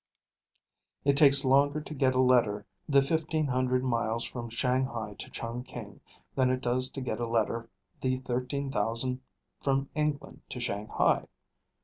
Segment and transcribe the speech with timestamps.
[1.05, 5.99] It takes longer to get a letter the fifteen hundred miles from Shanghai to Chungking
[6.33, 7.69] than it does to get a letter
[8.01, 9.21] the thirteen thousand
[9.61, 11.27] from England to Shanghai.